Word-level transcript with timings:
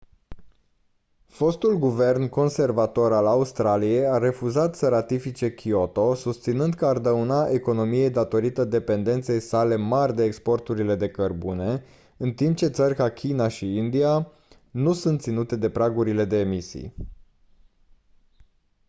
fostul 1.27 1.75
guvern 1.77 2.27
conservator 2.29 3.13
al 3.13 3.25
australiei 3.27 4.05
a 4.05 4.17
refuzat 4.17 4.75
să 4.75 4.87
ratifice 4.87 5.53
kyoto 5.53 6.13
susținând 6.13 6.73
că 6.73 6.85
ar 6.85 6.99
dauna 6.99 7.47
economiei 7.47 8.09
datorită 8.09 8.65
dependenței 8.65 9.39
sale 9.39 9.75
mari 9.75 10.15
de 10.15 10.23
exporturile 10.23 10.95
de 10.95 11.09
cărbune 11.09 11.83
în 12.17 12.33
timp 12.33 12.55
ce 12.55 12.67
țări 12.67 12.95
ca 12.95 13.09
china 13.09 13.47
și 13.47 13.75
india 13.75 14.31
nu 14.71 14.93
sunt 14.93 15.21
ținute 15.21 15.55
de 15.55 15.69
pragurile 15.69 16.25
de 16.25 16.39
emisii 16.39 16.93